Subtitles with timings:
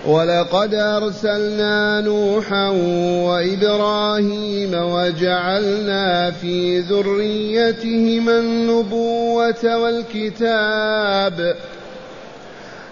[0.07, 2.69] ولقد أرسلنا نوحا
[3.25, 11.55] وإبراهيم وجعلنا في ذريتهما النبوة والكتاب.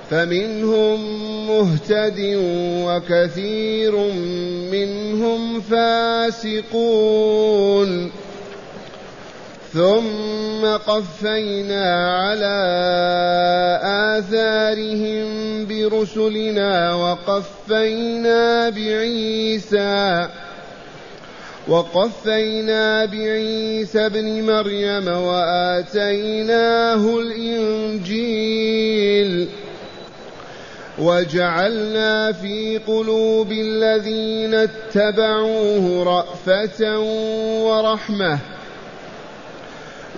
[0.10, 1.00] فمنهم
[1.48, 2.38] مهتد
[2.86, 3.98] وكثير
[4.72, 6.84] منهم فاسقون.
[9.74, 12.58] ثم قفينا على
[14.18, 15.28] آثارهم
[15.68, 20.28] برسلنا وقفينا بعيسى
[21.68, 28.70] وقفينا بعيسى ابن مريم وآتيناه الإنجيل
[31.00, 37.00] وجعلنا في قلوب الذين اتبعوه رأفة
[37.64, 38.40] ورحمة.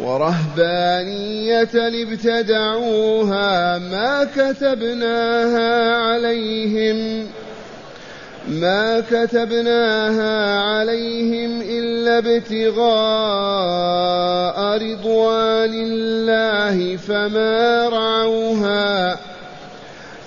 [0.02, 7.28] ورهبانية ابتدعوها ما كتبناها عليهم
[8.48, 12.86] ما كتبناها عليهم إلا ابتغاء
[14.78, 19.20] رضوان الله فما رعوها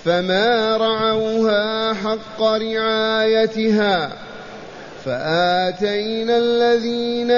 [0.05, 4.11] فما رعوها حق رعايتها.
[5.05, 7.31] فآتينا الذين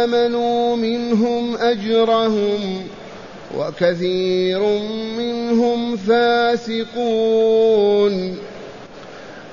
[0.00, 2.82] آمنوا منهم أجرهم
[3.58, 4.60] وكثير
[5.18, 7.18] منهم فاسقون.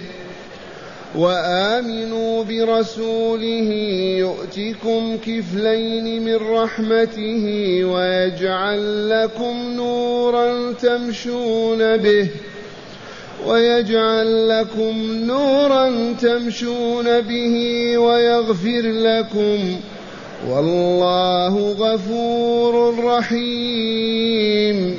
[1.15, 3.71] وآمنوا برسوله
[4.19, 7.45] يؤتكم كفلين من رحمته
[7.85, 12.29] ويجعل لكم نورا تمشون به
[13.47, 17.55] ويجعل لكم نورا تمشون به
[17.99, 19.77] ويغفر لكم
[20.49, 24.99] والله غفور رحيم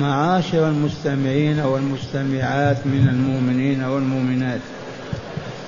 [0.00, 4.60] معاشر المستمعين والمستمعات من المؤمنين والمؤمنات.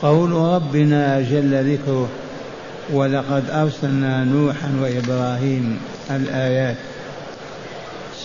[0.02, 2.08] قول ربنا جل ذكره
[2.92, 5.78] ولقد أرسلنا نوحا وإبراهيم
[6.10, 6.76] الآيات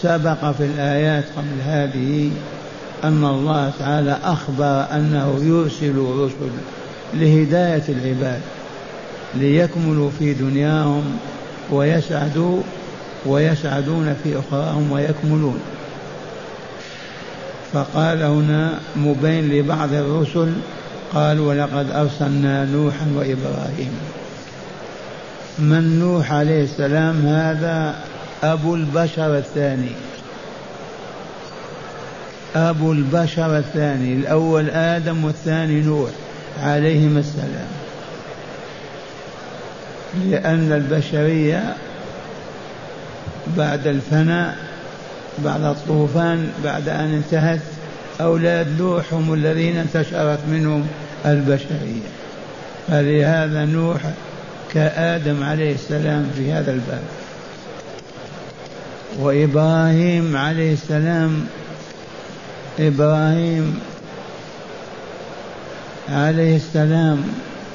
[0.02, 2.32] سبق في الآيات قبل هذه
[3.04, 6.52] أن الله تعالى أخبر أنه يرسل رسل
[7.14, 8.42] لهداية العباد
[9.36, 11.04] ليكملوا في دنياهم
[11.72, 12.62] ويسعدوا
[13.26, 15.60] ويسعدون في أخراهم ويكملون.
[17.74, 20.54] فقال هنا مبين لبعض الرسل
[21.14, 23.92] قال ولقد أرسلنا نوحا وإبراهيم.
[25.60, 27.96] من نوح عليه السلام هذا
[28.44, 29.92] أبو البشر الثاني.
[32.56, 36.10] أبو البشر الثاني الأول آدم والثاني نوح
[36.64, 37.68] عليهما السلام.
[40.26, 41.76] لأن البشرية
[43.58, 44.58] بعد الفناء
[45.38, 47.60] بعد الطوفان بعد أن انتهت
[48.22, 50.88] أولاد نوح هم الذين انتشرت منهم
[51.26, 52.10] البشرية.
[52.88, 54.02] فلهذا نوح
[54.74, 57.02] كآدم عليه السلام في هذا الباب.
[59.20, 61.46] وإبراهيم عليه السلام
[62.80, 63.80] إبراهيم
[66.10, 67.24] عليه السلام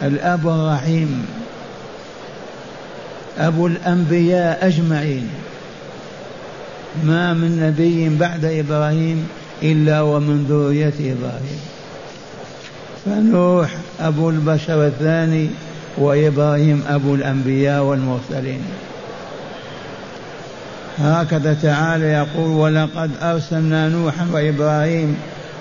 [0.02, 1.26] الأب الرحيم
[3.38, 5.28] أبو الأنبياء أجمعين.
[7.04, 9.28] ما من نبي بعد إبراهيم
[9.62, 11.60] إلا ومن ذرية إبراهيم.
[13.04, 15.48] فنوح أبو البشر الثاني
[15.98, 18.62] وإبراهيم أبو الأنبياء والمرسلين.
[20.98, 25.16] هكذا تعالى يقول ولقد أرسلنا نوحا وإبراهيم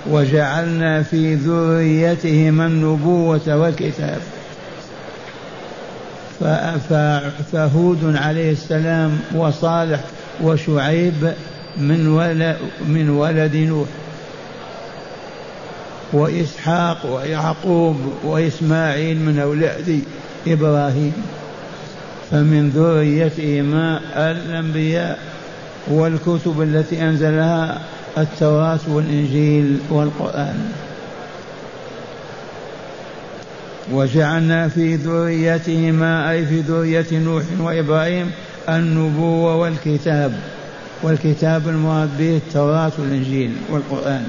[0.09, 4.19] وجعلنا في ذريتهما النبوة والكتاب.
[7.51, 9.99] فهود عليه السلام وصالح
[10.41, 11.33] وشعيب
[11.77, 13.87] من ولد من ولد نوح
[16.13, 20.01] وإسحاق ويعقوب وإسماعيل من أولاد
[20.47, 21.13] إبراهيم
[22.31, 24.01] فمن ذريتهما
[24.31, 25.19] الأنبياء
[25.87, 27.81] والكتب التي أنزلها
[28.17, 30.71] التوراة والإنجيل والقرآن.
[33.91, 38.31] وجعلنا في ذريتهما أي في ذرية نوح وإبراهيم
[38.69, 40.39] النبوة والكتاب
[41.03, 44.25] والكتاب المراد به التوراة والإنجيل والقرآن.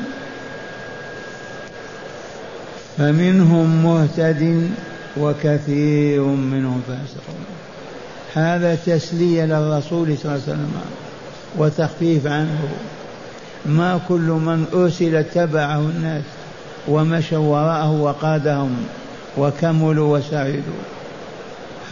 [2.98, 4.70] فمنهم مهتد
[5.16, 7.44] وكثير منهم فاسقون.
[8.34, 10.72] هذا تسلية للرسول صلى الله عليه وسلم
[11.58, 12.68] وتخفيف عنه.
[13.66, 16.24] ما كل من أرسل تبعه الناس
[16.88, 18.76] ومشوا وراءه وقادهم
[19.38, 20.95] وكملوا وسعدوا.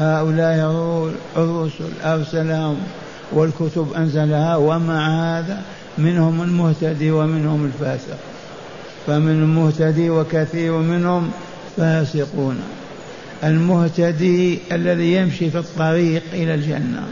[0.01, 2.77] هؤلاء الرسل أرسلهم
[3.33, 5.63] والكتب أنزلها ومع هذا؟
[5.99, 8.19] منهم المهتدي ومنهم الفاسق.
[9.07, 11.31] فمن المهتدي وكثير منهم
[11.77, 12.61] فاسقون.
[13.45, 17.03] المهتدي الذي يمشي في الطريق إلى الجنة.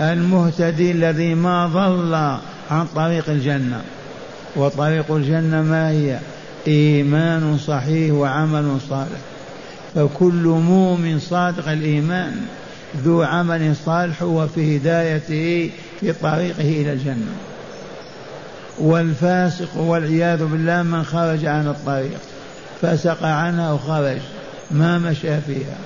[0.00, 2.14] المهتدي الذي ما ضل
[2.70, 3.80] عن طريق الجنة.
[4.56, 6.18] وطريق الجنة ما هي؟
[6.66, 9.31] إيمان صحيح وعمل صالح.
[9.94, 12.32] فكل مؤمن صادق الإيمان
[13.04, 17.32] ذو عمل صالح هو في هدايته في طريقه إلى الجنة.
[18.78, 22.20] والفاسق والعياذ بالله من خرج عن الطريق
[22.82, 24.18] فسق عنها وخرج
[24.70, 25.76] ما مشى فيها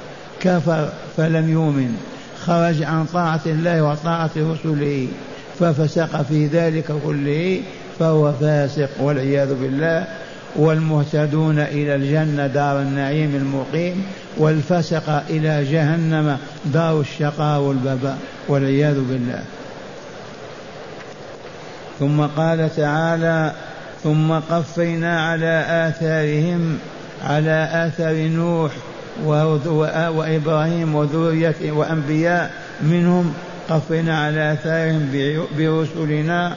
[0.40, 1.96] كفر فلم يؤمن
[2.44, 5.08] خرج عن طاعة الله وطاعة رسله
[5.58, 7.62] ففسق في ذلك كله
[7.98, 10.06] فهو فاسق والعياذ بالله
[10.56, 14.06] والمهتدون إلى الجنة دار النعيم المقيم
[14.36, 18.18] والفسق إلى جهنم دار الشقاء والبباء
[18.48, 19.42] والعياذ بالله.
[22.00, 23.52] ثم قال تعالى
[24.04, 26.78] ثم قفينا على آثارهم
[27.24, 28.72] على آثار نوح
[30.16, 32.50] وإبراهيم وذريته وأنبياء
[32.82, 33.34] منهم
[33.68, 35.08] قفينا على آثارهم
[35.58, 36.54] برسلنا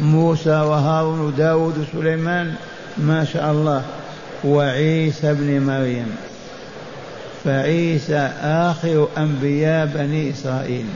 [0.00, 2.54] موسى وهارون وداود وسليمان
[2.98, 3.82] ما شاء الله
[4.44, 6.16] وعيسى ابن مريم.
[7.44, 10.86] فعيسى آخر أنبياء بني إسرائيل.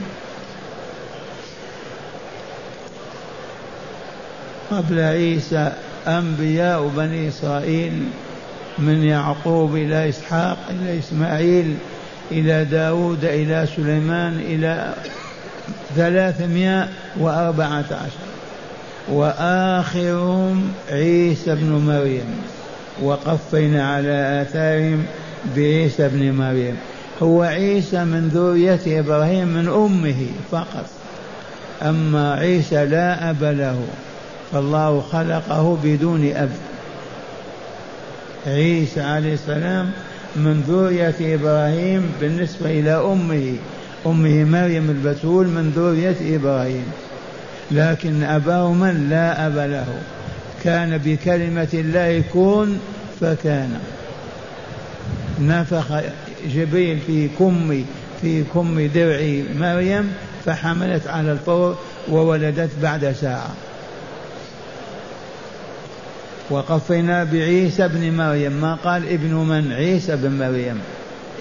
[4.71, 5.71] قبل عيسى
[6.07, 8.03] أنبياء بني إسرائيل
[8.77, 11.75] من يعقوب إلى إسحاق إلى إسماعيل
[12.31, 14.93] إلى داود إلى سليمان إلى
[15.95, 16.87] ثلاثمائة
[17.19, 18.26] وأربعة عشر.
[19.11, 22.41] وآخرهم عيسى بن مريم.
[23.01, 25.05] وقفينا على آثارهم
[25.55, 26.75] بعيسى بن مريم.
[27.23, 30.85] هو عيسى من ذرية إبراهيم من أمه فقط.
[31.81, 33.79] أما عيسى لا أب له
[34.51, 36.49] فالله خلقه بدون أب.
[38.47, 39.91] عيسى عليه السلام
[40.35, 43.53] من ذرية إبراهيم بالنسبة إلى أمه.
[44.05, 46.85] أمه مريم البتول من ذرية إبراهيم.
[47.71, 49.87] لكن أباه من لا أب له.
[50.63, 52.77] كان بكلمة الله كن
[53.21, 53.79] فكان.
[55.41, 55.85] نفخ
[56.47, 57.83] جبريل في كم
[58.21, 60.13] في كم درع مريم
[60.45, 61.77] فحملت على الفور
[62.09, 63.49] وولدت بعد ساعة.
[66.49, 68.51] وقفينا بعيسى ابن مريم.
[68.51, 70.79] ما قال ابن من؟ عيسى بن مريم.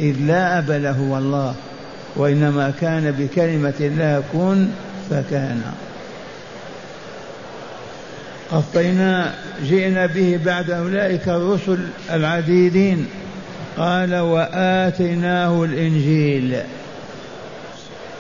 [0.00, 1.55] إذ لا أب له والله
[2.17, 4.69] وإنما كان بكلمة الله كن
[5.11, 5.62] فكان.
[8.52, 11.78] قفينا جئنا به بعد أولئك الرسل
[12.11, 13.06] العديدين.
[13.78, 16.56] قال وآتيناه الإنجيل.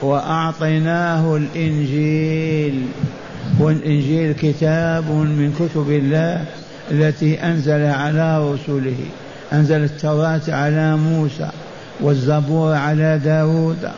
[0.02, 2.86] وأعطيناه الإنجيل.
[3.60, 6.44] والإنجيل كتاب من كتب الله
[6.90, 8.98] التي أنزل على رسله.
[9.52, 11.50] أنزل التوراة على موسى
[12.00, 13.90] والزبور على داود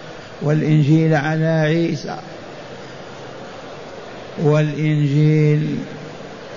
[0.43, 2.17] والإنجيل على عيسى.
[4.43, 5.79] والإنجيل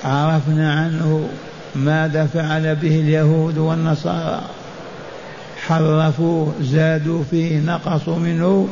[0.03, 1.29] عرفنا عنه
[1.75, 4.41] ماذا فعل به اليهود والنصارى.
[5.67, 8.67] حرفوه زادوا فيه نقصوا منه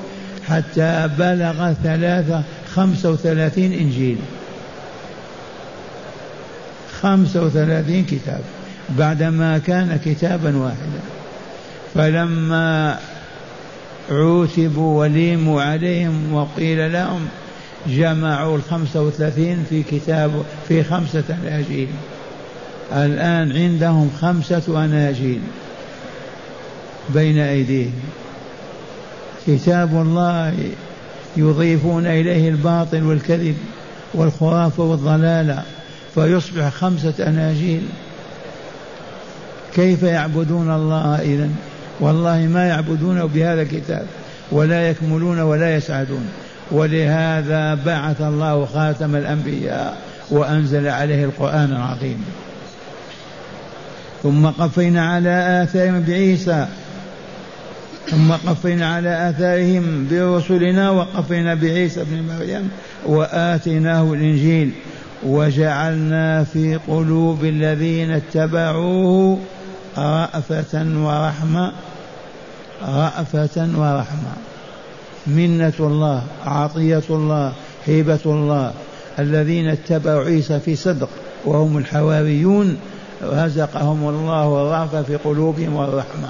[0.47, 2.43] حتى بلغ ثلاثة
[2.75, 4.17] خمسة وثلاثين إنجيل.
[7.01, 8.41] خمسة وثلاثين كتاب
[8.89, 11.01] بعدما كان كتابا واحدا.
[11.95, 12.97] فلما
[14.11, 17.27] عوتبوا وليموا عليهم وقيل لهم
[17.87, 20.31] جمعوا الخمسة وثلاثين في كتاب
[20.67, 21.87] في خمسة أناجيل
[22.93, 25.41] الآن عندهم خمسة أناجيل
[27.09, 27.93] بين أيديهم.
[29.47, 30.53] كتاب الله
[31.37, 33.57] يضيفون إليه الباطل والكذب
[34.13, 35.63] والخرافة والضلالة
[36.15, 37.81] فيصبح خمسة أناجيل
[39.75, 41.49] كيف يعبدون الله إذا
[41.99, 44.05] والله ما يعبدونه بهذا الكتاب
[44.51, 46.29] ولا يكملون ولا يسعدون.
[46.71, 49.97] ولهذا بعث الله خاتم الأنبياء
[50.31, 52.25] وأنزل عليه القرآن العظيم.
[54.23, 56.67] ثم قفينا على آثارهم بعيسى.
[58.11, 62.69] ثم قفينا على آثارهم برسلنا وقفينا بعيسى ابن مريم
[63.05, 64.71] وآتيناه الإنجيل
[65.23, 69.39] وجعلنا في قلوب الذين اتبعوه
[69.97, 71.71] رأفة ورحمة
[72.81, 74.48] رأفة ورحمة.
[75.29, 77.53] منة الله عطية الله
[77.85, 78.73] هيبة الله.
[79.19, 81.09] الذين اتبعوا عيسى في صدق
[81.45, 82.77] وهم الحواريون
[83.23, 86.29] رزقهم الله الرأفة في قلوبهم والرحمة.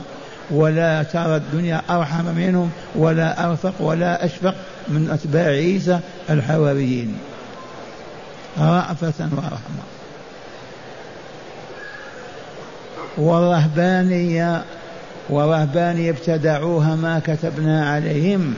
[0.51, 4.56] ولا ترى الدنيا أرحم منهم ولا أرفق ولا أشفق
[4.88, 7.18] من أتباع عيسى الحواريين.
[8.60, 9.84] رأفة ورحمة.
[13.18, 14.63] والرهبانية
[15.29, 18.53] ورهبانية ابتدعوها ما كتبنا عليهم.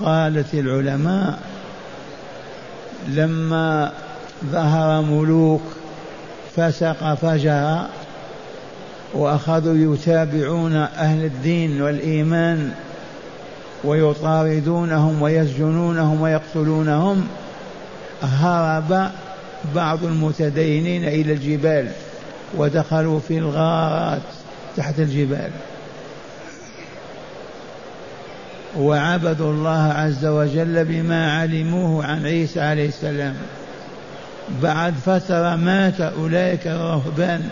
[0.00, 1.38] قالت العلماء
[3.08, 3.92] لما
[4.44, 5.62] ظهر ملوك
[6.56, 7.86] فسق فجر
[9.14, 12.72] وأخذوا يتابعون أهل الدين والإيمان
[13.84, 17.26] ويطاردونهم ويسجنونهم ويقتلونهم
[18.22, 19.10] هرب
[19.74, 21.88] بعض المتدينين إلى الجبال
[22.56, 24.22] ودخلوا في الغارات
[24.76, 25.50] تحت الجبال.
[28.78, 33.34] وعبدوا الله عز وجل بما علموه عن عيسى عليه السلام.
[34.62, 37.48] بعد فترة مات أولئك الرهبان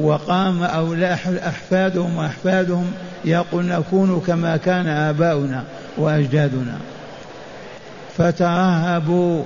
[0.00, 2.92] وقام أولاد أحفادهم وأحفادهم
[3.24, 5.64] يقول نكون كما كان آباؤنا
[5.96, 6.78] وأجدادنا.
[8.18, 9.44] فترهبوا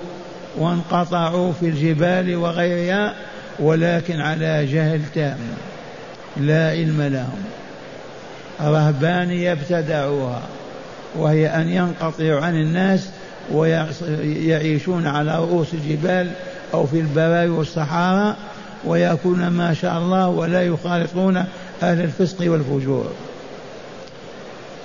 [0.57, 3.15] وانقطعوا في الجبال وغيرها
[3.59, 5.39] ولكن على جهل تام
[6.37, 7.58] لا علم لهم.
[8.61, 10.43] رهبانية ابتدعوها
[11.17, 13.09] وهي أن ينقطعوا عن الناس
[13.53, 16.31] ويعيشون على رؤوس الجبال
[16.75, 18.37] أو في البراوي والصحارى
[18.85, 21.37] ويأكلون ما شاء الله ولا يخالطون
[21.83, 23.11] أهل الفسق والفجور.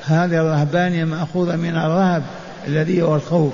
[0.03, 2.23] هذه الرهبانية مأخوذة من الرهب
[2.67, 3.53] الذي هو الخوف.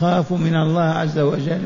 [0.00, 1.62] خافوا من الله عز وجل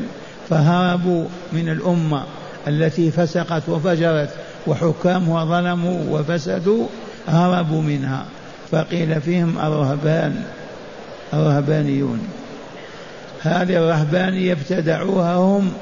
[0.49, 2.23] فهربوا من الأمة
[2.67, 4.29] التي فسقت وفجرت
[4.67, 6.87] وحكامها ظلموا وفسدوا.
[7.27, 8.25] هربوا منها
[8.71, 10.43] فقيل فيهم الرهبان
[11.33, 12.27] الرهبانيون.
[13.41, 15.73] هذه الرهبانية ابتدعوها هم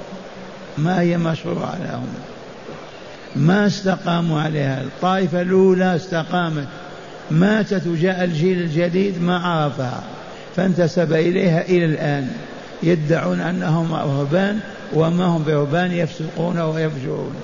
[0.78, 2.08] ما هي مشروعة لهم.
[3.36, 6.68] ما استقاموا عليها الطائفة الأولى استقامت
[7.32, 10.04] ماتت وجاء الجيل الجديد ما عرفها
[10.56, 12.32] فانتسب إليها إلى الآن.
[12.84, 14.60] يدعون أنهم رهبان
[14.94, 17.36] وما هم برهبان يفسقون ويفجرون.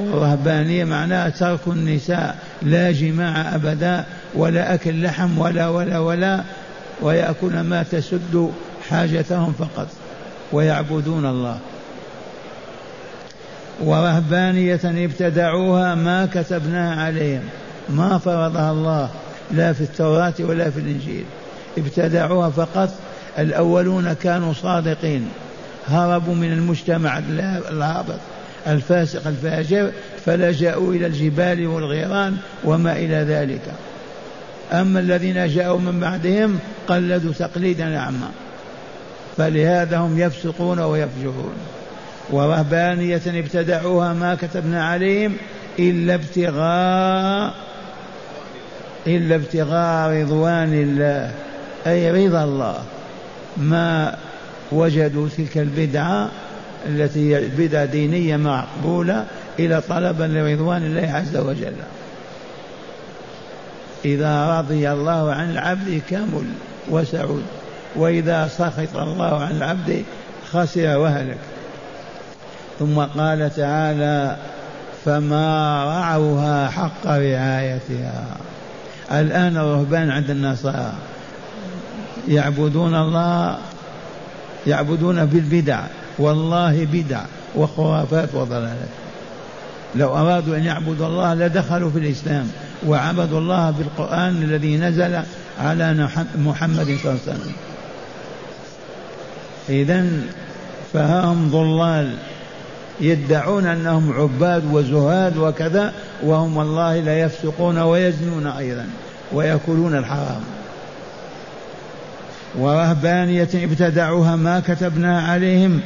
[0.00, 6.42] والرهبانية معناها ترك النساء لا جماع أبدا ولا أكل لحم ولا ولا ولا
[7.02, 8.52] ويأكل ما تسد
[8.90, 9.88] حاجتهم فقط
[10.52, 11.58] ويعبدون الله.
[13.80, 17.42] ورهبانية ابتدعوها ما كتبناها عليهم
[17.88, 19.10] ما فرضها الله
[19.50, 21.24] لا في التوراة ولا في الإنجيل.
[21.78, 22.90] ابتدعوها فقط
[23.38, 25.28] الأولون كانوا صادقين
[25.88, 27.18] هربوا من المجتمع
[27.70, 28.18] الهابط.
[28.66, 29.90] الفاسق الفاجر
[30.26, 33.62] فلجأوا إلى الجبال والغيران وما إلى ذلك.
[34.72, 38.28] أما الذين جاءوا من بعدهم قلدوا تقليدا أعمى
[39.36, 41.54] فلهذا هم يفسقون ويفجرون.
[42.30, 45.36] ورهبانية ابتدعوها ما كتبنا عليهم
[45.78, 47.54] إلا ابتغاء
[49.06, 51.32] إلا ابتغاء رضوان الله
[51.86, 52.78] أي رضا الله.
[53.56, 54.16] ما
[54.72, 56.30] وجدوا تلك البدعة
[56.86, 59.26] التي هي بدعة دينية مقبولة
[59.58, 61.74] إلى طلبا لرضوان الله عز وجل.
[64.04, 66.44] إذا رضي الله عن العبد كمل
[66.90, 67.42] وسعود
[67.96, 70.04] وإذا سخط الله عن العبد
[70.52, 71.38] خسر وهلك.
[72.78, 74.36] ثم قال تعالى
[75.04, 78.26] فما رعوها حق رعايتها.
[79.12, 80.92] الآن الرهبان عند النصارى
[82.28, 83.58] يعبدون الله
[84.66, 85.80] يعبدون بالبدع.
[86.18, 87.20] والله بدع
[87.56, 88.88] وخرافات وضلالات.
[89.94, 92.50] لو أرادوا أن يعبدوا الله لدخلوا في الإسلام
[92.86, 95.20] وعبدوا الله بالقرآن الذي نزل
[95.60, 97.52] على محمد صلى الله عليه وسلم.
[99.68, 100.06] إذا
[100.92, 102.14] فهم ضلال
[103.00, 105.92] يدعون أنهم عباد وزهاد وكذا
[106.22, 108.86] وهم والله لا يفسقون ويزنون أيضا
[109.32, 110.40] ويأكلون الحرام.
[112.58, 115.80] ورهبانية ابتدعوها ما كتبنا عليهم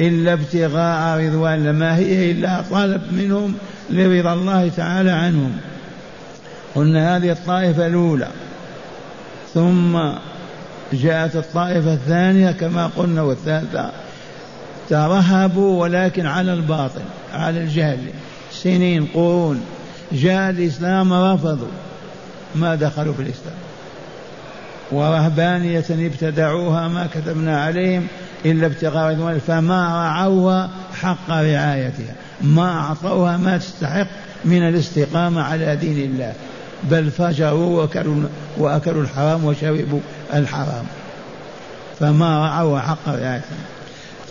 [0.00, 3.54] إلا ابتغاء رضوان ما هي إلا طلب منهم
[3.90, 5.52] لرضا الله تعالى عنهم.
[6.74, 8.28] قلنا هذه الطائفة الأولى.
[9.54, 9.98] ثم
[10.92, 13.90] جاءت الطائفة الثانية كما قلنا والثالثة.
[14.88, 17.02] ترهبوا ولكن على الباطل
[17.34, 17.98] على الجهل.
[18.52, 19.60] سنين قرون.
[20.12, 21.68] جاء الإسلام رفضوا.
[22.54, 23.56] ما دخلوا في الإسلام.
[24.92, 28.06] ورهبانية ابتدعوها ما كتبنا عليهم.
[28.46, 30.70] إلا ابتغاء رضوان فما رعوها
[31.02, 32.14] حق رعايتها.
[32.40, 34.06] ما أعطوها ما تستحق
[34.44, 36.32] من الاستقامة على دين الله.
[36.90, 38.16] بل فجروا وأكلوا,
[38.58, 40.00] وأكلوا الحرام وشربوا
[40.34, 40.84] الحرام.
[42.00, 43.58] فما رعوا حق رعايتها.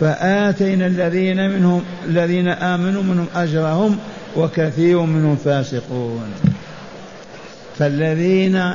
[0.00, 3.98] فآتينا الذين منهم الذين آمنوا منهم أجرهم
[4.36, 6.32] وكثير منهم فاسقون.
[7.78, 8.74] فالذين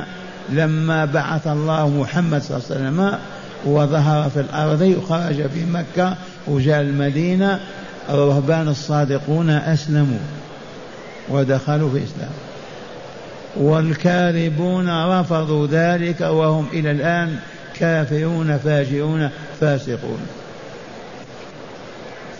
[0.50, 3.18] لما بعث الله محمد صلى الله عليه وسلم
[3.64, 6.16] وظهر في الأرض وخرج في مكة
[6.46, 7.60] وجاء المدينة
[8.08, 10.18] الرهبان الصادقون أسلموا
[11.28, 12.30] ودخلوا في الإسلام.
[13.56, 17.36] والكاذبون رفضوا ذلك وهم إلى الآن
[17.74, 20.20] كافرون فاجرون فاسقون.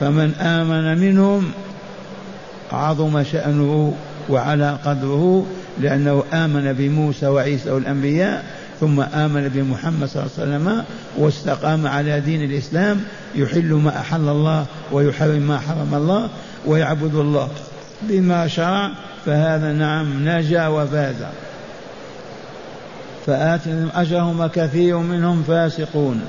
[0.01, 1.53] فمن آمن منهم
[2.73, 3.95] عظم شأنه
[4.29, 5.47] وعلى قدره
[5.81, 8.45] لأنه آمن بموسى وعيسى والأنبياء
[8.83, 10.85] ثم آمن بمحمد صلى الله عليه وسلم
[11.19, 13.01] واستقام على دين الإسلام
[13.35, 16.29] يحل ما أحل الله ويحرم ما حرم الله
[16.67, 17.49] ويعبد الله.
[18.03, 18.91] بما شرع
[19.27, 21.15] فهذا نعم نجا وفاز.
[23.27, 26.21] فآتهم أجرهم وكثير منهم فاسقون.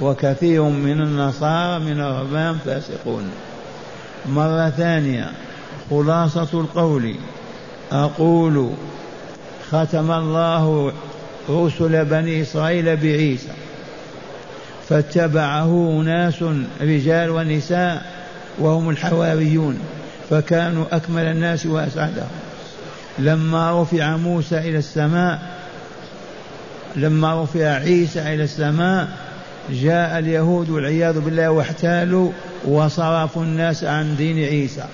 [0.00, 3.30] وكثير من النصارى من الرهبان فاسقون.
[4.28, 5.30] مرة ثانية
[5.90, 7.14] خلاصة القول
[7.92, 8.70] أقول
[9.70, 10.92] ختم الله
[11.50, 13.52] رسل بني إسرائيل بعيسى
[14.88, 16.44] فاتبعه ناس
[16.80, 18.02] رجال ونساء
[18.58, 19.78] وهم الحواريون
[20.30, 22.28] فكانوا أكمل الناس وأسعدهم.
[23.18, 25.42] لما رفع موسى إلى السماء
[26.96, 29.08] لما رفع عيسى إلى السماء
[29.70, 32.32] جاء اليهود والعياذ بالله واحتالوا
[32.64, 34.84] وصرفوا الناس عن دين عيسى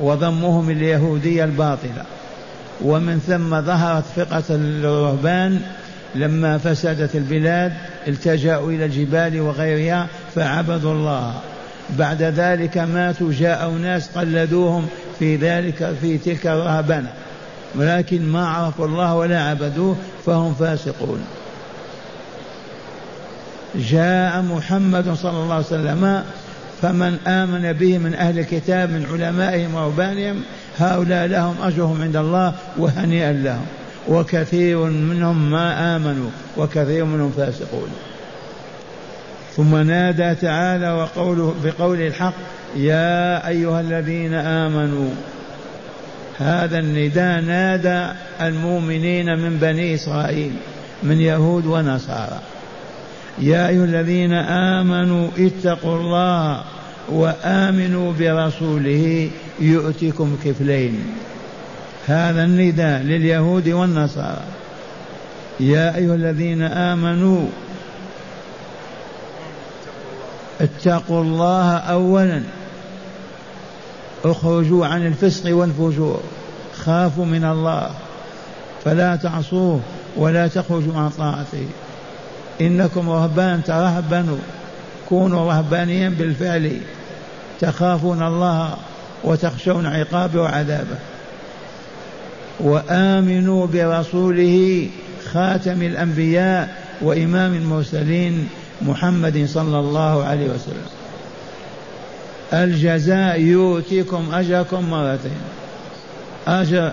[0.00, 2.04] وضمهم اليهودية الباطلة.
[2.82, 5.60] ومن ثم ظهرت فقة الرهبان
[6.14, 7.72] لما فسدت البلاد
[8.08, 11.34] التجأوا إلى الجبال وغيرها فعبدوا الله.
[11.98, 14.86] بعد ذلك ماتوا جاءوا ناس قلدوهم
[15.18, 17.12] في ذلك في تلك الرهبنة.
[17.74, 21.24] ولكن ما عرفوا الله ولا عبدوه فهم فاسقون.
[23.74, 26.22] جاء محمد صلى الله عليه وسلم
[26.82, 30.42] فمن آمن به من أهل الكتاب من علمائهم ورهبانهم
[30.80, 33.66] هؤلاء لهم أجرهم عند الله وهنيئا لهم.
[34.08, 37.88] وكثير منهم ما آمنوا وكثير منهم فاسقون.
[39.56, 42.34] ثم نادى تعالى وقوله بقول الحق
[42.76, 45.10] يا أيها الذين آمنوا
[46.38, 50.52] هذا النداء نادى المؤمنين من بني إسرائيل
[51.02, 52.40] من يهود ونصارى.
[53.38, 54.32] يا أيها الذين
[54.78, 56.62] آمنوا اتقوا الله
[57.08, 61.06] وآمنوا برسوله يؤتكم كفلين.
[62.06, 64.44] هذا النداء لليهود والنصارى.
[65.60, 67.46] يا أيها الذين آمنوا
[70.60, 72.42] اتقوا الله أولا.
[74.24, 76.20] اخرجوا عن الفسق والفجور.
[76.76, 77.90] خافوا من الله.
[78.84, 79.80] فلا تعصوه
[80.16, 81.66] ولا تخرجوا عن طاعته.
[82.60, 84.38] إنكم رهبان ترهبنوا.
[85.10, 86.72] كونوا رهبانيا بالفعل
[87.60, 88.76] تخافون الله
[89.24, 90.98] وتخشون عقابه وعذابه.
[92.60, 94.88] وآمنوا برسوله
[95.32, 98.48] خاتم الأنبياء وإمام المرسلين
[98.82, 100.86] محمد صلى الله عليه وسلم.
[102.52, 105.40] الجزاء يؤتيكم أجركم مرتين.
[106.48, 106.92] أجر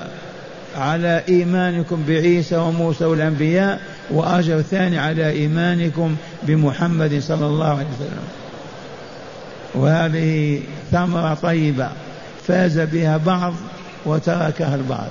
[0.77, 3.79] على إيمانكم بعيسى وموسى والأنبياء
[4.11, 8.27] وأجر ثاني على إيمانكم بمحمد صلى الله عليه وسلم.
[9.75, 11.89] وهذه ثمرة طيبة
[12.47, 13.53] فاز بها بعض
[14.05, 15.09] وتركها البعض.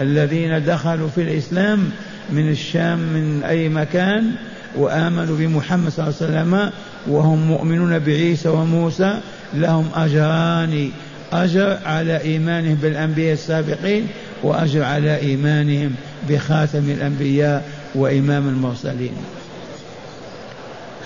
[0.00, 1.90] الذين دخلوا في الإسلام
[2.32, 4.32] من الشام من أي مكان
[4.76, 6.70] وآمنوا بمحمد صلى الله عليه وسلم
[7.06, 9.20] وهم مؤمنون بعيسى وموسى
[9.54, 10.90] لهم أجران.
[11.32, 14.06] أجر على إيمانهم بالأنبياء السابقين
[14.42, 15.94] وأجر على إيمانهم
[16.28, 19.16] بخاتم الأنبياء وإمام المرسلين.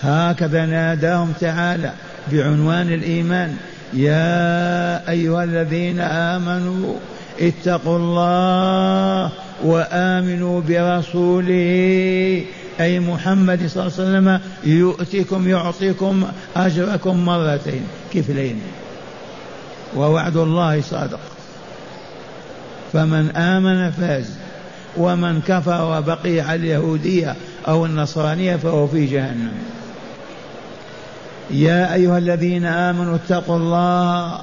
[0.03, 1.93] هكذا ناداهم تعالى
[2.33, 3.57] بعنوان الإيمان.
[3.93, 6.95] يا أيها الذين آمنوا
[7.41, 9.31] اتقوا الله
[9.65, 12.45] وآمنوا برسوله.
[12.81, 16.25] أي محمد صلى الله عليه وسلم يؤتكم يعطيكم
[16.57, 17.83] أجركم مرتين
[18.15, 18.61] كفلين.
[19.97, 21.21] ووعد الله صادق.
[22.93, 24.40] فمن آمن فاز.
[24.97, 27.37] ومن كفر وبقي على اليهودية
[27.69, 29.53] أو النصرانية فهو في جهنم.
[31.51, 34.41] يا أيها الذين آمنوا اتقوا الله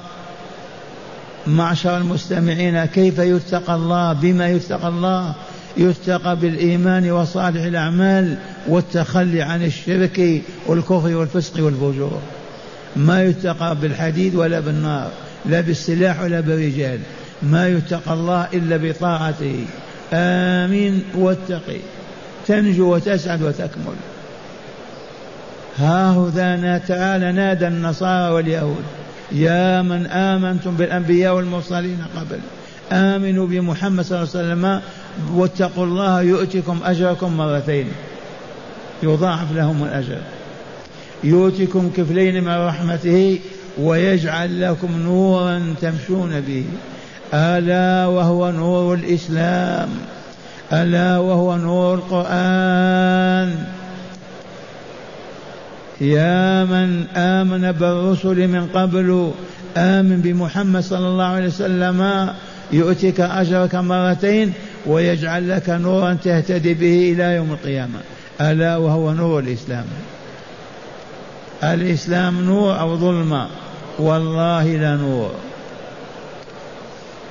[1.46, 2.84] معشر المستمعين.
[2.84, 5.34] كيف يتقى الله؟ بما يتقى الله.
[5.76, 12.20] يتقى بالإيمان وصالح الأعمال والتخلي عن الشرك والكفر والفسق والفجور.
[12.96, 15.10] ما يتقى بالحديد ولا بالنار
[15.46, 16.98] لا بالسلاح ولا بالرجال.
[17.42, 19.64] ما يتقى الله إلا بطاعته.
[20.12, 21.80] آمين واتقي
[22.46, 23.96] تنجو وتسعد وتكمل.
[25.78, 28.84] ها هذا تعالى نادى النصارى واليهود
[29.32, 32.40] يا من آمنتم بالأنبياء والمرسلين قبل
[32.92, 34.80] آمنوا بمحمد صلى الله عليه وسلم
[35.34, 37.86] واتقوا الله يؤتكم أجركم مرتين.
[39.02, 40.18] يضاعف لهم الأجر.
[41.24, 43.38] يؤتكم كفلين من رحمته
[43.78, 46.64] ويجعل لكم نورا تمشون به.
[47.34, 49.88] ألا وهو نور الإسلام.
[50.72, 53.64] ألا وهو نور القرآن.
[56.00, 59.30] يا من آمن بالرسل من قبل
[59.76, 62.28] آمن بمحمد صلى الله عليه وسلم
[62.72, 64.52] يؤتك أجرك مرتين
[64.86, 67.98] ويجعل لك نورا تهتدي به إلى يوم القيامة.
[68.40, 69.84] ألا وهو نور الإسلام.
[71.62, 73.46] الإسلام نور أو ظلمة؟
[73.98, 75.30] والله لا نور.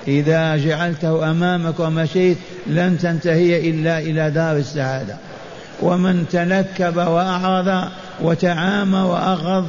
[0.07, 5.15] إذا جعلته أمامك ومشيت لن تنتهي إلا إلى دار السعادة.
[5.81, 7.89] ومن تنكب وأعرض
[8.21, 9.67] وتعامى وأغض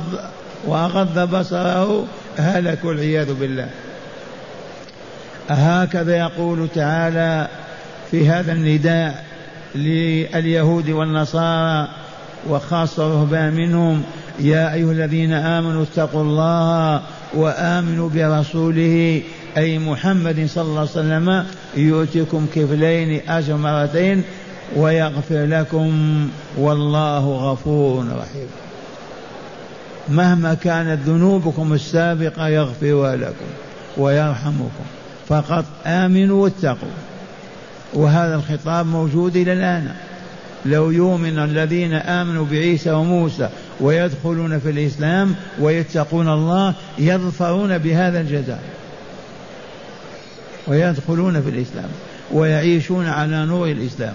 [0.66, 2.07] وأغض بصره
[2.38, 3.68] هلك والعياذ بالله.
[5.48, 7.48] هكذا يقول تعالى
[8.11, 9.24] في هذا النداء
[9.74, 11.88] لليهود والنصارى
[12.48, 14.03] وخاصة الرهبان منهم
[14.40, 17.03] يا أيها الذين آمنوا اتقوا الله
[17.35, 19.22] وآمنوا برسوله
[19.59, 21.44] أي محمد صلى الله عليه وسلم
[21.77, 24.23] يؤتكم كفلين أجر مرتين
[24.77, 28.49] ويغفر لكم والله غفور رحيم.
[30.09, 33.47] مهما كانت ذنوبكم السابقة يغفرها لكم
[33.97, 34.85] ويرحمكم.
[35.29, 36.88] فقط آمنوا واتقوا.
[37.94, 39.88] وهذا الخطاب موجود إلى الآن.
[40.66, 43.49] لو يؤمن الذين آمنوا بعيسى وموسى
[43.81, 48.62] ويدخلون في الإسلام ويتقون الله يظفرون بهذا الجزاء.
[50.69, 51.89] ويدخلون في الإسلام
[52.33, 54.15] ويعيشون على نور الإسلام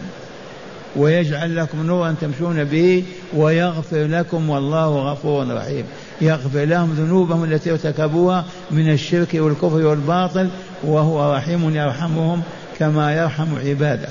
[0.95, 3.03] ويجعل لكم نورا تمشون به
[3.35, 5.83] ويغفر لكم والله غفور رحيم.
[6.21, 10.49] يغفر لهم ذنوبهم التي ارتكبوها من الشرك والكفر والباطل
[10.83, 12.41] وهو رحيم يرحمهم
[12.79, 14.09] كما يرحم عباده.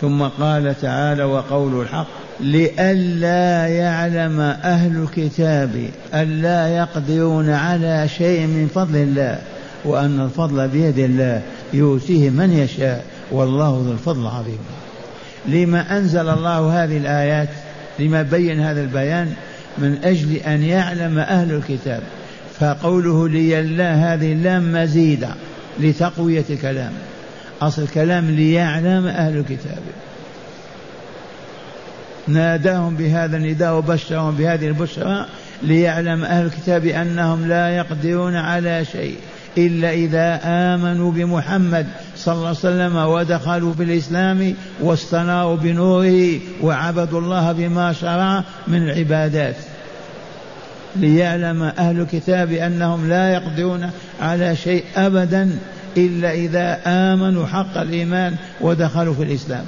[0.00, 2.06] ثم قال تعالى وقول الحق
[2.40, 9.38] لئلا يعلم أهل الكتاب ألا يقدرون على شيء من فضل الله.
[9.84, 11.42] وأن الفضل بيد الله
[11.72, 13.04] يؤتيه من يشاء.
[13.30, 14.58] والله ذو الفضل العظيم.
[15.46, 17.48] لما أنزل الله هذه الآيات
[17.98, 19.32] لما بين هذا البيان
[19.78, 22.02] من أجل أن يعلم أهل الكتاب
[22.60, 25.28] فقوله لي الله هذه اللام مزيدة
[25.80, 26.92] لتقوية الكلام.
[27.62, 29.82] أصل الكلام ليعلم أهل الكتاب.
[32.28, 35.26] ناداهم بهذا النداء وبشرهم بهذه البشرى
[35.62, 39.16] ليعلم أهل الكتاب أنهم لا يقدرون على شيء.
[39.58, 41.86] إلا إذا آمنوا بمحمد
[42.16, 49.56] صلى الله عليه وسلم ودخلوا في الإسلام واستناروا بنوره وعبدوا الله بما شرع من العبادات.
[50.96, 55.58] ليعلم أهل الكتاب أنهم لا يقدرون على شيء أبدا
[55.96, 59.64] إلا إذا آمنوا حق الإيمان ودخلوا في الإسلام.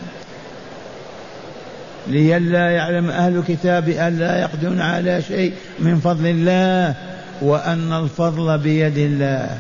[2.06, 6.94] لئلا يعلم أهل الكتاب ألا يقدرون على شيء من فضل الله
[7.42, 9.58] وأن الفضل بيد الله.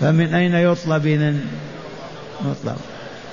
[0.00, 1.40] فمن أين يطلب إذن
[2.40, 2.76] مطلب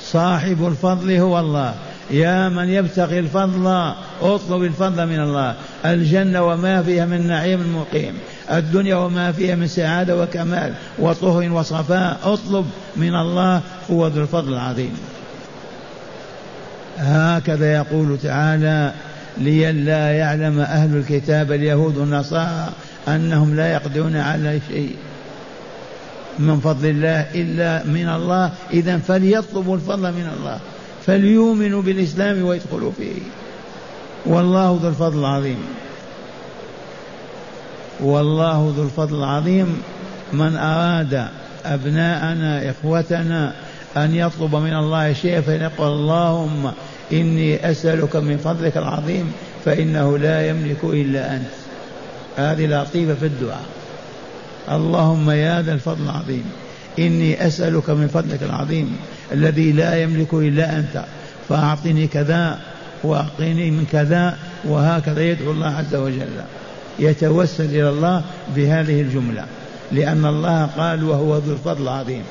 [0.01, 1.73] صاحب الفضل هو الله.
[2.11, 5.55] يا من يبتغي الفضل اطلب الفضل من الله.
[5.85, 8.13] الجنة وما فيها من نعيم مقيم.
[8.51, 12.19] الدنيا وما فيها من سعادة وكمال وطهر وصفاء.
[12.23, 14.97] اطلب من الله هو ذو الفضل العظيم.
[16.97, 18.91] هكذا يقول تعالى
[19.37, 22.69] لئلا يعلم أهل الكتاب اليهود والنصارى
[23.07, 24.95] أنهم لا يقدرون على شيء.
[26.39, 28.51] من فضل الله إلا من الله.
[28.73, 30.59] إذا فليطلبوا الفضل من الله
[31.05, 33.21] فليؤمنوا بالإسلام ويدخلوا فيه.
[34.25, 35.57] والله ذو الفضل العظيم.
[37.99, 39.81] والله ذو الفضل العظيم.
[40.33, 41.27] من أراد
[41.65, 43.53] أبناءنا إخوتنا
[43.97, 46.71] أن يطلب من الله شيئا فليقل اللهم
[47.13, 49.31] إني أسألك من فضلك العظيم
[49.65, 51.53] فإنه لا يملك إلا أنت.
[52.37, 53.82] هذه لطيفة في الدعاء.
[54.71, 56.43] اللهم يا ذا الفضل العظيم.
[56.99, 58.95] إني أسألك من فضلك العظيم
[59.31, 61.05] الذي لا يملك إلا أنت.
[61.49, 62.59] فأعطني كذا
[63.03, 66.27] وأعطيني من كذا وهكذا يدعو الله عز وجل.
[66.99, 68.23] يتوسل إلى الله
[68.55, 69.45] بهذه الجملة
[69.91, 72.23] لأن الله قال وهو ذو الفضل العظيم.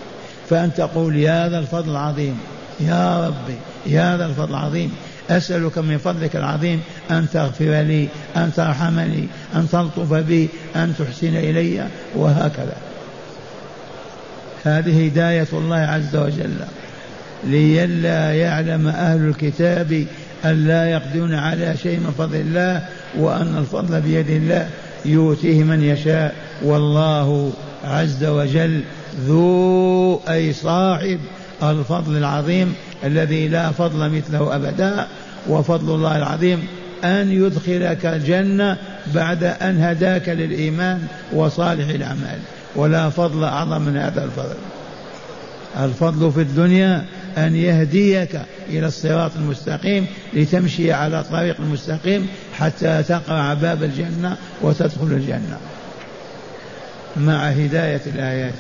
[0.51, 2.39] فأن تقول يا ذا الفضل العظيم
[2.81, 4.93] يا ربي يا ذا الفضل العظيم.
[5.31, 6.81] أسألك من فضلك العظيم
[7.11, 12.77] أن تغفر لي أن ترحمني أن تلطف بي أن تحسن إلي وهكذا.
[14.65, 16.55] هذه هداية الله عز وجل.
[17.45, 20.07] لئلا يعلم أهل الكتاب
[20.45, 22.83] أن لا يقدرون على شيء من فضل الله
[23.19, 24.69] وأن الفضل بيد الله
[25.05, 26.35] يؤتيه من يشاء.
[26.63, 27.53] والله
[27.85, 28.81] عز وجل
[29.27, 31.21] ذو أي صاحب
[31.63, 32.75] الفضل العظيم.
[33.05, 35.07] الذي لا فضل مثله أبدا
[35.49, 36.67] وفضل الله العظيم
[37.05, 38.77] أن يدخلك الجنة
[39.15, 42.39] بعد أن هداك للإيمان وصالح الأعمال.
[42.77, 44.57] ولا فضل أعظم من هذا الفضل.
[45.81, 47.05] الفضل في الدنيا
[47.39, 55.59] أن يهديك إلى الصراط المستقيم لتمشي على طريق المستقيم حتى تقرع باب الجنة وتدخل الجنة.
[57.17, 58.55] مع هداية الآيات.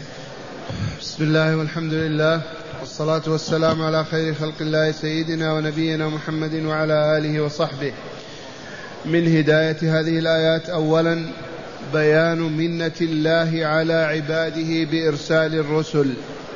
[1.01, 2.43] بسم الله والحمد لله.
[2.83, 7.93] والصلاة والسلام على خير خلق الله سيدنا ونبينا محمد وعلى آله وصحبه.
[9.05, 11.23] من هداية هذه الآيات أولا
[11.93, 16.07] بيان منة الله على عباده بإرسال الرسل.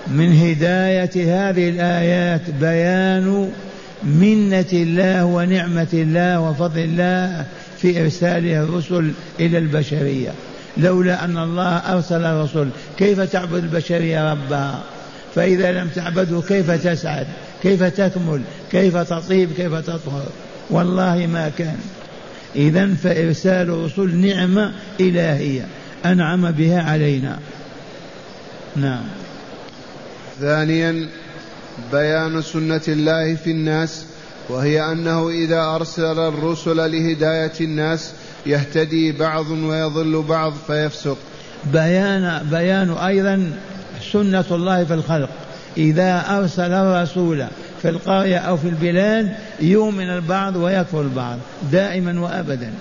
[0.07, 3.53] من هداية هذه الآيات بيان
[4.03, 7.47] منة الله ونعمة الله وفضل الله
[7.79, 10.31] في إرسال الرسل إلى البشرية.
[10.77, 14.96] لولا أن الله أرسل الرسل كيف تعبد البشرية ربها
[15.37, 17.27] فإذا لم تعبده كيف تسعد؟
[17.63, 20.27] كيف تكمل؟ كيف تطيب؟ كيف تطهر؟
[20.71, 21.77] والله ما كان.
[22.57, 25.67] إذا فإرسال الرسل نعمة إلهية
[26.05, 27.39] أنعم بها علينا.
[28.77, 29.05] نعم.
[30.41, 31.09] ثانيا
[31.93, 34.05] بيان سنة الله في الناس
[34.49, 38.13] وهي أنه إذا أرسل الرسل لهداية الناس
[38.47, 41.19] يهتدي بعض ويضل بعض فيفسق.
[41.73, 43.53] بيان بيان أيضا
[44.13, 45.29] سنة الله في الخلق.
[45.77, 47.47] إذا أرسل الرسول
[47.83, 51.39] في القرية أو في البلاد يؤمن البعض ويكفر البعض
[51.73, 52.73] دائما وأبدا.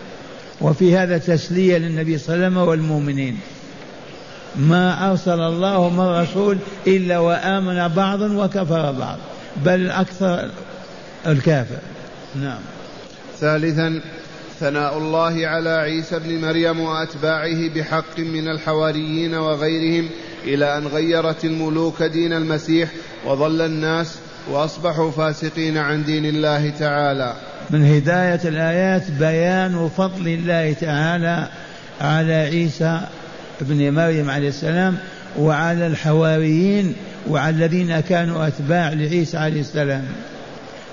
[0.61, 3.39] وفي هذا تسلية للنبي صلى الله عليه وسلم والمؤمنين.
[4.55, 6.57] ما أرسل الله من رسول
[6.87, 9.17] إلا وآمن بعض وكفر بعض.
[9.65, 10.49] بل أكثر
[11.27, 11.79] الكافر.
[12.35, 12.59] نعم.
[13.39, 14.01] ثالثا
[14.59, 20.09] ثناء الله على عيسى ابن مريم وأتباعه بحق من الحواريين وغيرهم
[20.47, 22.89] إلى أن غيرت الملوك دين المسيح
[23.25, 24.15] وضل الناس
[24.51, 27.33] وأصبحوا فاسقين عن دين الله تعالى.
[27.69, 31.47] من هداية الآيات بيان فضل الله تعالى
[32.01, 33.01] على عيسى
[33.61, 34.97] ابن مريم عليه السلام
[35.39, 36.95] وعلى الحواريين
[37.29, 40.05] وعلى الذين كانوا أتباع لعيسى عليه السلام.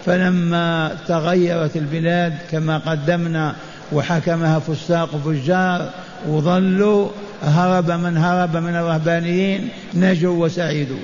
[0.06, 3.54] فلما تغيرت البلاد كما قدمنا
[3.92, 5.90] وحكمها فساق فجار
[6.28, 7.08] وظلوا
[7.42, 11.00] هرب من هرب من الرهبانيين نجوا وسعيدوا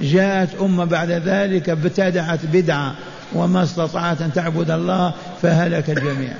[0.00, 2.94] جاءت أمة بعد ذلك ابتدعت بدعة
[3.34, 6.32] وما استطاعت أن تعبد الله فهلك الجميع.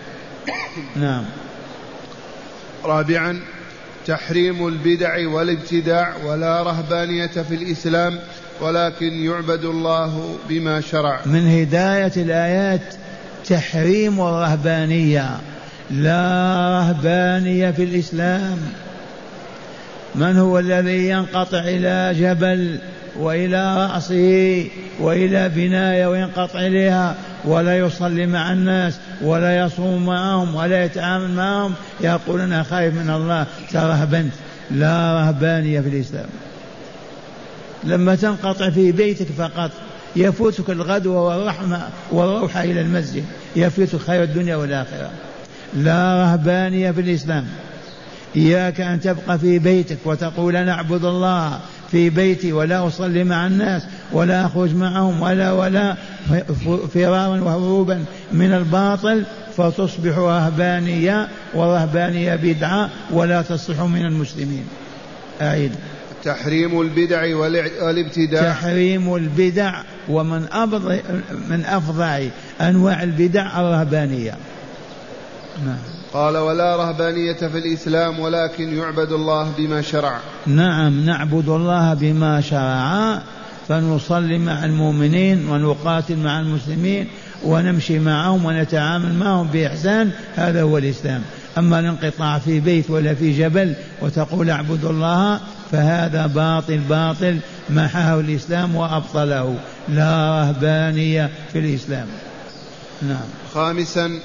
[0.97, 1.25] نعم.
[2.85, 3.41] رابعا
[4.07, 8.19] تحريم البدع والابتداع ولا رهبانية في الإسلام
[8.61, 11.21] ولكن يعبد الله بما شرع.
[11.27, 12.95] من هداية الآيات
[13.49, 15.31] تحريم الرهبانية.
[15.91, 18.59] لا رهبانية في الإسلام.
[20.15, 22.79] من هو الذي ينقطع إلى جبل
[23.19, 24.69] وإلى رأسه
[25.01, 32.41] وإلى بناية وينقطع إليها ولا يصلي مع الناس ولا يصوم معهم ولا يتعامل معهم؟ يقول
[32.41, 33.47] أنا خايف من الله.
[33.73, 34.33] ترهبنت
[34.71, 36.29] لا رهبانية في الإسلام.
[37.85, 39.71] لما تنقطع في بيتك فقط
[40.17, 43.25] يفوتك الغدوة والرحمة والروحة إلى المسجد.
[43.57, 45.11] يفوتك خير الدنيا والآخرة.
[45.75, 47.47] لا رهبانية في الإسلام.
[48.37, 53.83] إياك أن تبقى في بيتك وتقول أنا أعبد الله في بيتي ولا أصلي مع الناس
[54.13, 55.97] ولا أخرج معهم ولا ولا
[56.95, 59.25] فرارا وهروبا من الباطل
[59.57, 64.65] فتصبح رهبانية ورهبانية بدعة ولا تصلح من المسلمين.
[65.43, 65.73] أعيد.
[66.25, 68.53] تحريم البدع والابتداع.
[68.53, 70.97] تحريم البدع ومن أفضع
[71.49, 72.23] من أفظع
[72.61, 74.35] أنواع البدع الرهبانية.
[75.65, 75.79] نعم.
[76.13, 80.19] قال ولا رهبانية في الإسلام ولكن يعبد الله بما شرع.
[80.47, 83.23] نعم نعبد الله بما شرع
[83.69, 87.09] فنصلي مع المؤمنين ونقاتل مع المسلمين
[87.45, 91.23] ونمشي معهم ونتعامل معهم بإحسان هذا هو الإسلام.
[91.59, 95.41] أما الانقطاع في بيت ولا في جبل وتقول اعبد الله
[95.73, 97.39] فهذا باطل باطل
[97.71, 99.57] محاه الإسلام وأبطله.
[99.89, 102.07] لا رهبانية في الإسلام.
[103.03, 103.29] نعم.
[103.55, 104.19] خامسا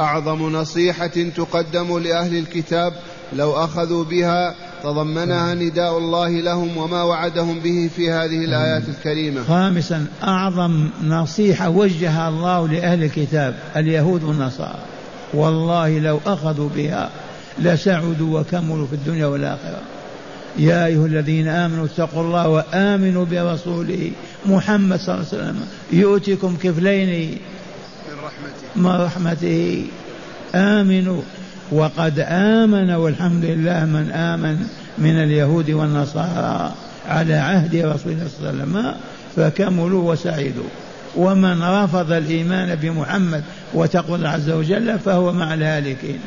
[0.00, 1.06] أعظم نصيحة
[1.36, 2.92] تقدم لأهل الكتاب
[3.32, 9.42] لو أخذوا بها تضمنها نداء الله لهم وما وعدهم به في هذه الآيات الكريمة.
[9.44, 14.78] خامسا أعظم نصيحة وجهها الله لأهل الكتاب اليهود والنصارى.
[15.34, 17.10] والله لو أخذوا بها
[17.58, 19.80] لسعدوا وكملوا في الدنيا والآخرة.
[20.58, 24.10] يا أيها الذين آمنوا اتقوا الله وآمنوا برسوله
[24.46, 25.60] محمد صلى الله عليه وسلم.
[25.92, 27.38] يؤتكم كفلين
[28.44, 28.80] رحمته.
[28.80, 29.84] من رحمته.
[30.54, 31.22] آمنوا
[31.72, 34.66] وقد آمن والحمد لله من آمن
[34.98, 36.74] من اليهود والنصارى
[37.08, 38.94] على عهد رسول الله صلى الله عليه وسلم
[39.36, 40.70] فكملوا وسعدوا.
[41.16, 43.44] ومن رفض الإيمان بمحمد
[43.74, 46.18] وتقوى الله عز وجل فهو مع الهالكين.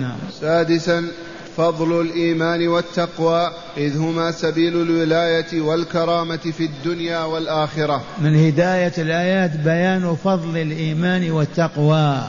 [0.00, 0.16] نعم.
[0.40, 1.04] سادسا
[1.56, 8.02] فضل الإيمان والتقوى إذ هما سبيل الولاية والكرامة في الدنيا والآخرة.
[8.20, 12.20] من هداية الآيات بيان فضل الإيمان والتقوى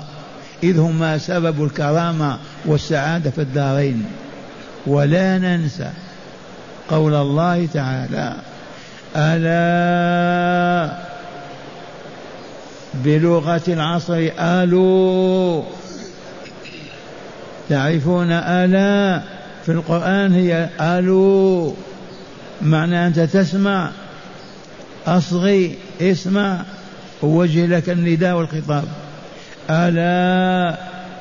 [0.64, 4.06] إذ هما سبب الكرامة والسعادة في الدارين.
[4.88, 5.90] ولا ننسى
[6.90, 8.36] قول الله تعالى
[9.16, 10.98] ألا
[12.94, 15.64] بلغة العصر ألو
[17.70, 19.22] تعرفون ألا
[19.66, 21.74] في القرآن هي ألو
[22.62, 23.90] معنى أنت تسمع
[25.08, 26.62] أصغي اسمع
[27.22, 28.84] ووجه لك النداء والخطاب.
[29.70, 30.78] ألا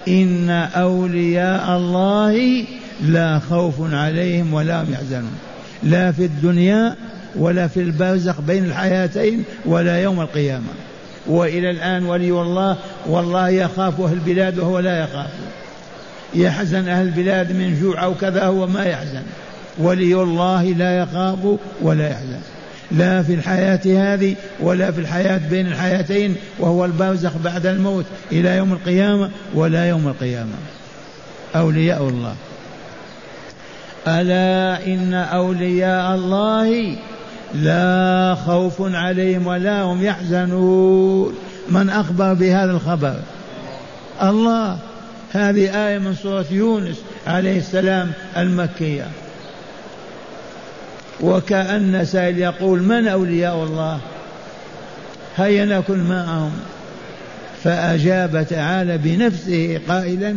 [0.08, 2.64] إن أولياء الله
[3.04, 5.38] لا خوف عليهم ولا هم يحزنون.
[5.82, 6.96] لا في الدنيا
[7.36, 10.72] ولا في البرزخ بين الحياتين ولا يوم القيامة.
[11.26, 12.76] وإلى الآن ولي الله
[13.06, 15.30] والله يخاف أهل البلاد وهو لا يخاف.
[16.34, 19.22] يحزن أهل البلاد من جوع أو كذا هو ما يحزن.
[19.78, 21.38] ولي الله لا يخاف
[21.82, 22.40] ولا يحزن.
[22.90, 28.72] لا في الحياة هذه ولا في الحياة بين الحياتين وهو البرزخ بعد الموت إلى يوم
[28.72, 30.54] القيامة ولا يوم القيامة.
[31.56, 32.34] أولياء الله.
[34.08, 36.96] ألا إن أولياء الله
[37.54, 41.34] لا خوف عليهم ولا هم يحزنون.
[41.70, 43.16] من أخبر بهذا الخبر؟
[44.22, 44.78] الله.
[45.34, 49.06] هذه آية من سورة يونس عليه السلام المكية.
[51.20, 53.98] وكأن سائل يقول من أولياء الله؟
[55.36, 56.52] هيا نكن معهم.
[57.64, 60.36] فأجاب تعالى بنفسه قائلا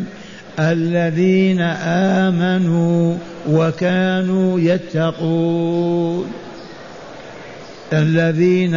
[0.59, 1.61] الذين
[2.21, 3.17] آمنوا
[3.49, 6.46] وكانوا يتقون.
[7.93, 8.75] الذين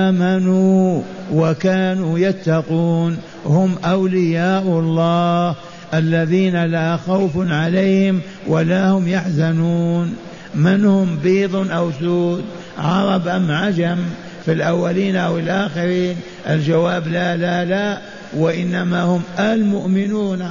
[0.00, 5.54] آمنوا وكانوا يتقون هم أولياء الله
[5.94, 10.16] الذين لا خوف عليهم ولا هم يحزنون.
[10.54, 12.44] من هم؟ بيض أو سود؟
[12.78, 13.98] عرب أم عجم؟
[14.44, 16.16] في الأولين أو الآخرين؟
[16.48, 17.98] الجواب لا لا لا
[18.36, 20.48] وإنما هم المؤمنون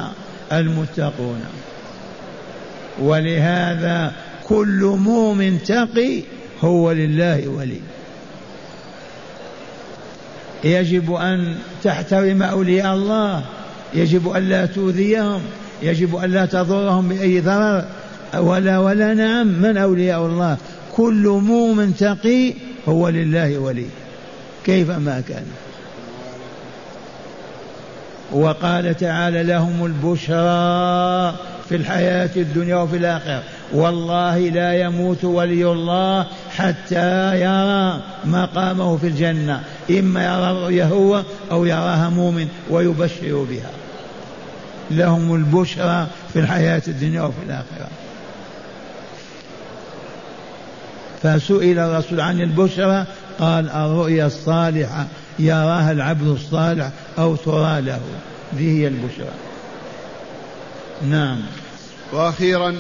[0.52, 1.42] المتقون.
[3.02, 4.12] ولهذا
[4.48, 6.22] كل مؤمن تقي
[6.62, 7.80] هو لله ولي.
[10.64, 13.44] يجب أن تحترم أولياء الله.
[13.94, 15.42] يجب أن لا تؤذيهم.
[15.82, 17.86] يجب أن لا تضرهم بأي ضرر.
[18.38, 20.58] ولا ولا نعم من أولياء الله؟
[20.96, 22.54] كل مؤمن تقي
[22.88, 23.88] هو لله ولي.
[24.66, 25.46] كيف ما كان؟
[28.32, 31.51] وقال تعالى لهم البشرى.
[31.72, 33.44] في الحياة الدنيا وفي الآخرة.
[33.74, 39.64] والله لا يموت ولي الله حتى يرى مقامه في الجنة.
[39.90, 43.70] إما يرى الرؤيا هو أو يراها مؤمن ويبشر بها.
[44.92, 47.88] لهم البشرى في الحياة الدنيا وفي الآخرة.
[51.24, 53.06] فسئل الرسول عن البشرى
[53.40, 55.08] قال الرؤيا الصالحة
[55.40, 58.00] يراها العبد الصالح أو ترى له؟
[58.56, 59.51] ذي هي البشرى.
[61.10, 61.42] نعم.
[62.14, 62.76] وأخيرا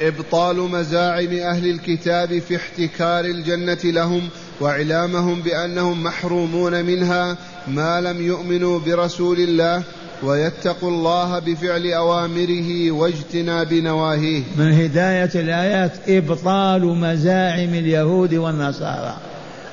[0.00, 4.28] إبطال مزاعم أهل الكتاب في احتكار الجنة لهم
[4.60, 7.36] وإعلامهم بأنهم محرومون منها
[7.68, 9.82] ما لم يؤمنوا برسول الله
[10.22, 14.42] ويتقوا الله بفعل أوامره واجتناب نواهيه.
[14.56, 19.16] من هداية الآيات إبطال مزاعم اليهود والنصارى.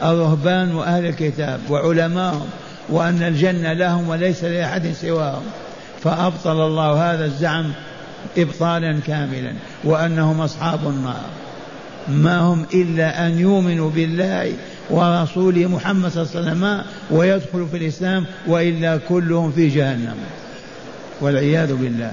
[0.03, 2.49] الرهبان وأهل الكتاب وعلمائهم
[2.89, 5.43] وأن الجنة لهم وليس لأحد سواهم.
[6.03, 7.71] فأبطل الله هذا الزعم
[8.37, 11.25] إبطالا كاملا وأنهم أصحاب النار.
[12.07, 14.53] ما هم إلا أن يؤمنوا بالله
[14.89, 20.15] ورسوله محمد صلى الله عليه وسلم ويدخلوا في الإسلام وإلا كلهم في جهنم.
[21.21, 22.11] والعياذ بالله.